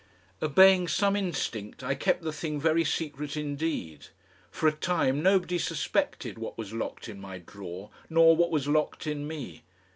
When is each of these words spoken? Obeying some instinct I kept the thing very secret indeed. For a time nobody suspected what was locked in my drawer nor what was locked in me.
Obeying 0.41 0.87
some 0.87 1.15
instinct 1.15 1.83
I 1.83 1.93
kept 1.93 2.23
the 2.23 2.33
thing 2.33 2.59
very 2.59 2.83
secret 2.83 3.37
indeed. 3.37 4.07
For 4.49 4.67
a 4.67 4.71
time 4.71 5.21
nobody 5.21 5.59
suspected 5.59 6.39
what 6.39 6.57
was 6.57 6.73
locked 6.73 7.07
in 7.07 7.21
my 7.21 7.37
drawer 7.37 7.91
nor 8.09 8.35
what 8.35 8.49
was 8.49 8.67
locked 8.67 9.05
in 9.05 9.27
me. 9.27 9.61